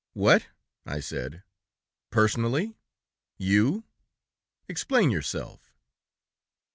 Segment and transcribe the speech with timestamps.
[0.13, 0.47] 'What!'
[0.83, 1.43] I said.
[2.09, 2.75] 'Personally!
[3.37, 3.83] You!
[4.67, 5.75] Explain yourself!'